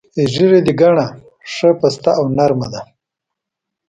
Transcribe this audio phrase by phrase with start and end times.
[0.31, 1.05] ږیره دې ګڼه،
[1.53, 2.81] ښه پسته او نر مه ده.